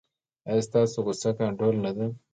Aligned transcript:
ایا 0.49 0.63
ستاسو 0.67 0.97
غوسه 1.05 1.29
کنټرول 1.39 1.75
نه 1.83 1.91
ده؟ 1.97 2.07